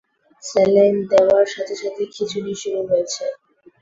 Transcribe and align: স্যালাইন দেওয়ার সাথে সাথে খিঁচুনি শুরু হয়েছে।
স্যালাইন 0.43 0.95
দেওয়ার 1.11 1.45
সাথে 1.53 1.75
সাথে 1.81 2.03
খিঁচুনি 2.13 2.53
শুরু 2.61 2.79
হয়েছে। 2.89 3.23